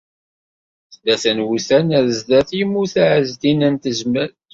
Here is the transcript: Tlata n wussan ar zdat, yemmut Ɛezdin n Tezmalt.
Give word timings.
Tlata 0.93 1.31
n 1.35 1.39
wussan 1.47 1.87
ar 1.97 2.05
zdat, 2.19 2.49
yemmut 2.57 2.93
Ɛezdin 3.09 3.59
n 3.73 3.75
Tezmalt. 3.83 4.35